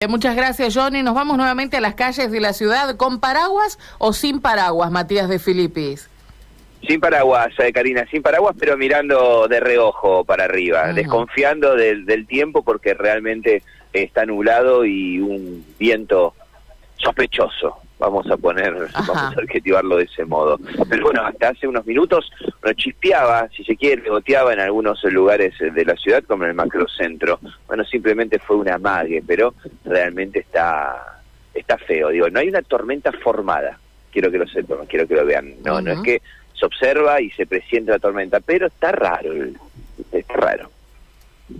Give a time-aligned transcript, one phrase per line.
[0.00, 1.02] Eh, muchas gracias, Johnny.
[1.02, 5.28] Nos vamos nuevamente a las calles de la ciudad, ¿con paraguas o sin paraguas, Matías
[5.28, 6.08] de Filipis?
[6.86, 12.28] Sin paraguas, eh, Karina, sin paraguas, pero mirando de reojo para arriba, desconfiando del, del
[12.28, 16.32] tiempo porque realmente está nublado y un viento
[16.98, 20.58] sospechoso vamos a poner, vamos a adjetivarlo de ese modo.
[20.88, 22.30] Pero bueno, hasta hace unos minutos
[22.62, 26.56] nos chispeaba, si se quiere, goteaba en algunos lugares de la ciudad, como en el
[26.56, 27.40] macrocentro.
[27.66, 31.20] Bueno, simplemente fue una mague, pero realmente está,
[31.54, 32.08] está feo.
[32.08, 33.78] Digo, no hay una tormenta formada,
[34.12, 35.54] quiero que lo sepan, quiero que lo vean.
[35.64, 36.22] No, no es que
[36.58, 39.32] se observa y se presiente la tormenta, pero está raro,
[40.12, 40.70] está raro.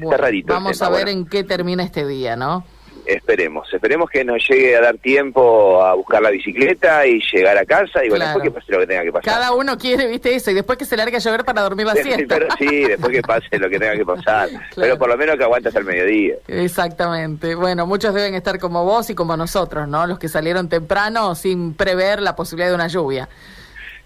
[0.00, 0.52] está rarito.
[0.52, 2.64] Vamos a ver en qué termina este día, ¿no?
[3.06, 7.64] Esperemos, esperemos que nos llegue a dar tiempo a buscar la bicicleta y llegar a
[7.64, 9.34] casa y bueno, después que pase lo que tenga que pasar.
[9.34, 11.94] Cada uno quiere, viste eso, y después que se largue a llover para dormir la
[11.94, 12.38] siesta.
[12.58, 15.68] sí, después que pase lo que tenga que pasar, pero por lo menos que aguante
[15.68, 16.36] hasta el mediodía.
[16.48, 20.06] Exactamente, bueno, muchos deben estar como vos y como nosotros, ¿no?
[20.06, 23.28] Los que salieron temprano sin prever la posibilidad de una lluvia.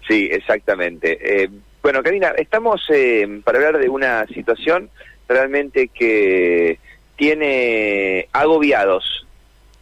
[0.07, 1.43] Sí, exactamente.
[1.43, 1.49] Eh,
[1.81, 4.89] bueno, Karina, estamos eh, para hablar de una situación
[5.27, 6.79] realmente que
[7.19, 9.27] tiene agobiados,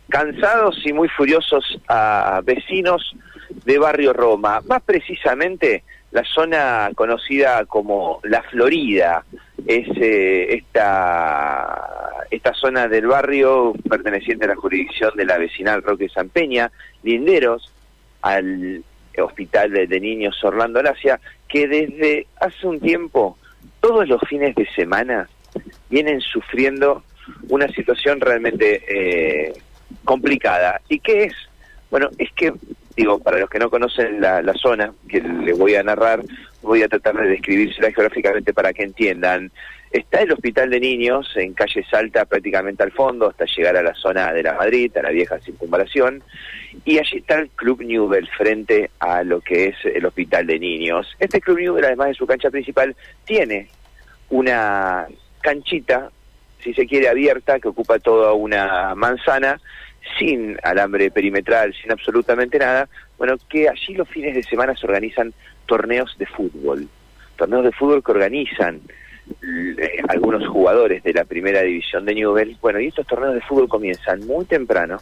[0.09, 3.15] cansados y muy furiosos a vecinos
[3.63, 9.23] de Barrio Roma, más precisamente la zona conocida como La Florida,
[9.67, 16.09] es eh, esta, esta zona del barrio perteneciente a la jurisdicción de la vecinal Roque
[16.09, 16.71] San Peña,
[17.03, 17.71] linderos
[18.23, 18.83] al
[19.15, 23.37] Hospital de, Niños Orlando Lacia, que desde hace un tiempo,
[23.79, 25.29] todos los fines de semana,
[25.89, 27.03] vienen sufriendo
[27.49, 29.53] una situación realmente eh,
[30.03, 30.81] complicada.
[30.89, 31.33] ¿Y qué es?
[31.89, 32.53] Bueno, es que,
[32.95, 36.21] digo, para los que no conocen la, zona que les voy a narrar,
[36.61, 39.51] voy a tratar de describírsela geográficamente para que entiendan.
[39.89, 43.93] Está el Hospital de Niños en calle Salta prácticamente al fondo hasta llegar a la
[43.93, 46.21] zona de la Madrid, a la vieja circunvalación,
[46.83, 51.07] y allí está el Club Newell frente a lo que es el Hospital de Niños.
[51.19, 53.69] Este Club Newell, además de su cancha principal, tiene
[54.29, 55.07] una
[55.41, 56.11] canchita
[56.67, 59.57] si se quiere, abierta, que ocupa toda una manzana,
[60.19, 65.33] sin alambre perimetral, sin absolutamente nada, bueno, que allí los fines de semana se organizan
[65.65, 66.89] torneos de fútbol,
[67.37, 68.81] torneos de fútbol que organizan
[69.41, 73.69] eh, algunos jugadores de la primera división de Newell, bueno, y estos torneos de fútbol
[73.69, 74.97] comienzan muy temprano,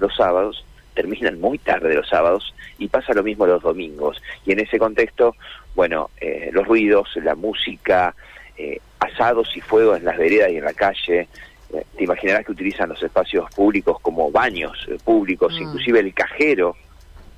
[0.00, 4.20] los sábados, terminan muy tarde los sábados y pasa lo mismo los domingos.
[4.44, 5.36] Y en ese contexto,
[5.74, 8.14] bueno, eh, los ruidos, la música,
[8.58, 11.28] eh, asados y fuegos en las veredas y en la calle.
[11.72, 15.62] Eh, te imaginarás que utilizan los espacios públicos como baños eh, públicos, mm.
[15.62, 16.76] inclusive el cajero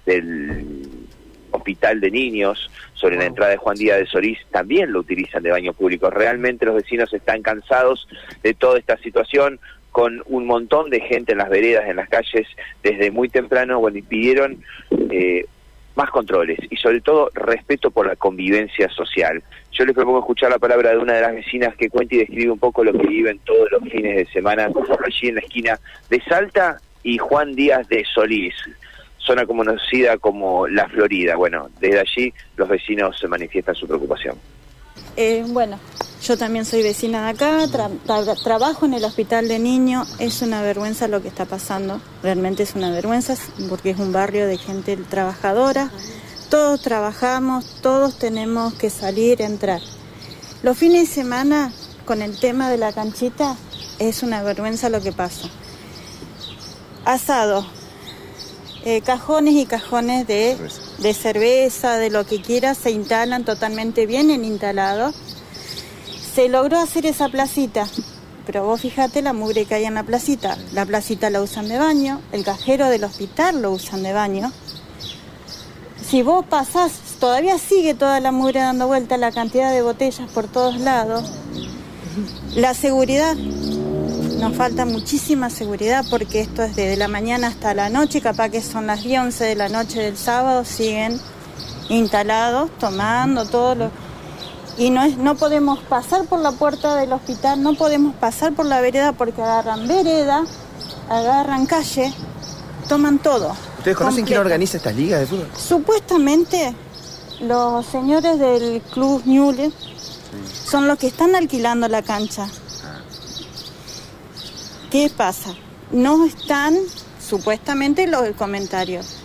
[0.06, 0.82] del
[1.50, 5.50] hospital de niños sobre la entrada de Juan Díaz de Solís también lo utilizan de
[5.50, 6.10] baño público.
[6.10, 8.06] Realmente los vecinos están cansados
[8.42, 9.58] de toda esta situación
[9.90, 12.46] con un montón de gente en las veredas, en las calles,
[12.82, 14.62] desde muy temprano, bueno, y pidieron
[15.10, 15.46] eh,
[15.94, 19.42] más controles y sobre todo respeto por la convivencia social.
[19.72, 22.50] Yo les propongo escuchar la palabra de una de las vecinas que cuenta y describe
[22.50, 24.68] un poco lo que viven todos los fines de semana
[25.04, 28.54] allí en la esquina de Salta y Juan Díaz de Solís,
[29.18, 31.36] zona conocida como La Florida.
[31.36, 34.36] Bueno, desde allí los vecinos se manifiestan su preocupación.
[35.16, 35.78] Eh, bueno,
[36.30, 37.66] yo también soy vecina de acá,
[38.44, 42.76] trabajo en el hospital de niños, es una vergüenza lo que está pasando, realmente es
[42.76, 43.34] una vergüenza
[43.68, 45.90] porque es un barrio de gente trabajadora,
[46.48, 49.80] todos trabajamos, todos tenemos que salir, entrar.
[50.62, 51.72] Los fines de semana,
[52.04, 53.56] con el tema de la canchita,
[53.98, 55.48] es una vergüenza lo que pasa.
[57.04, 57.66] Asado,
[58.84, 60.56] eh, cajones y cajones de,
[60.98, 65.12] de cerveza, de lo que quiera, se instalan totalmente bien en instalado
[66.34, 67.86] se logró hacer esa placita,
[68.46, 70.56] pero vos fíjate la mugre que hay en la placita.
[70.72, 74.52] La placita la usan de baño, el cajero del hospital lo usan de baño.
[76.04, 80.46] Si vos pasás, todavía sigue toda la mugre dando vuelta, la cantidad de botellas por
[80.46, 81.30] todos lados.
[82.54, 88.20] La seguridad, nos falta muchísima seguridad porque esto es desde la mañana hasta la noche,
[88.20, 91.20] capaz que son las 10, 11 de la noche del sábado, siguen
[91.88, 93.90] instalados, tomando todo lo
[94.80, 98.64] y no, es, no podemos pasar por la puerta del hospital, no podemos pasar por
[98.64, 100.46] la vereda porque agarran vereda,
[101.10, 102.14] agarran calle,
[102.88, 103.54] toman todo.
[103.76, 105.48] ¿Ustedes conocen quién organiza estas ligas de fútbol?
[105.54, 106.74] Supuestamente
[107.42, 109.70] los señores del Club Newell
[110.64, 112.48] son los que están alquilando la cancha.
[112.82, 113.00] Ah.
[114.90, 115.54] ¿Qué pasa?
[115.92, 116.78] No están,
[117.20, 119.19] supuestamente, los comentarios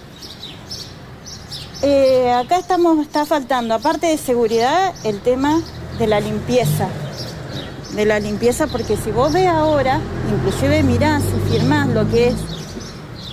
[1.81, 5.61] eh, acá estamos, está faltando, aparte de seguridad, el tema
[5.99, 6.89] de la limpieza.
[7.95, 12.35] de la limpieza, porque si vos ves ahora, inclusive mirás y firmás lo que es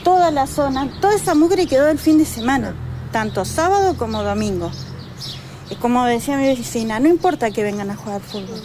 [0.04, 2.74] toda la zona, toda esa mugre quedó el fin de semana,
[3.10, 4.70] tanto sábado como domingo.
[5.68, 8.62] Es como decía mi vecina, no importa que vengan a jugar fútbol,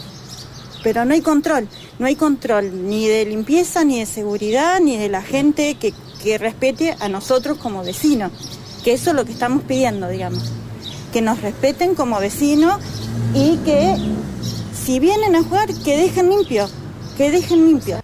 [0.84, 1.66] pero no hay control,
[1.98, 6.96] no hay control ni de limpieza, ni de seguridad, ni de la gente que respete
[7.00, 8.30] a nosotros como vecinos,
[8.88, 10.50] que eso es lo que estamos pidiendo, digamos,
[11.12, 12.80] que nos respeten como vecinos
[13.34, 13.94] y que
[14.72, 16.64] si vienen a jugar, que dejen limpio,
[17.18, 18.00] que dejen limpio.